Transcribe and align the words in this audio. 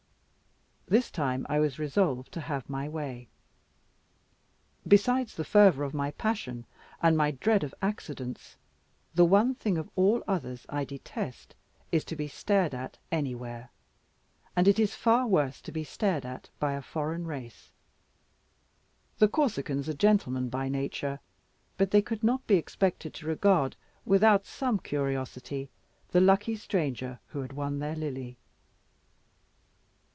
This 0.87 1.09
time 1.09 1.45
I 1.47 1.57
was 1.59 1.79
resolved 1.79 2.33
to 2.33 2.41
have 2.41 2.69
my 2.69 2.89
way. 2.89 3.29
Besides 4.85 5.35
the 5.35 5.45
fervour 5.45 5.85
of 5.85 5.93
my 5.93 6.11
passion 6.11 6.65
and 7.01 7.15
my 7.15 7.31
dread 7.31 7.63
of 7.63 7.73
accidents, 7.81 8.57
the 9.15 9.23
one 9.23 9.55
thing 9.55 9.77
of 9.77 9.89
all 9.95 10.21
others 10.27 10.65
I 10.67 10.83
detest 10.83 11.55
is 11.93 12.03
to 12.03 12.17
be 12.17 12.27
stared 12.27 12.75
at 12.75 12.97
anywhere. 13.09 13.69
And 14.53 14.67
it 14.67 14.79
is 14.79 14.93
far 14.93 15.25
worse 15.27 15.61
to 15.61 15.71
be 15.71 15.85
stared 15.85 16.25
at 16.25 16.49
by 16.59 16.73
a 16.73 16.81
foreign 16.81 17.25
race. 17.25 17.71
The 19.17 19.29
Corsicans 19.29 19.87
are 19.87 19.93
gentlemen 19.93 20.49
by 20.49 20.67
nature, 20.67 21.21
but 21.77 21.91
they 21.91 22.01
could 22.01 22.21
not 22.21 22.45
be 22.47 22.55
expected 22.55 23.13
to 23.13 23.27
regard 23.27 23.77
without 24.03 24.45
some 24.45 24.77
curiosity 24.77 25.69
the 26.09 26.19
lucky 26.19 26.57
stranger 26.57 27.21
who 27.27 27.39
had 27.41 27.53
won 27.53 27.79
their 27.79 27.95
Lily. 27.95 28.35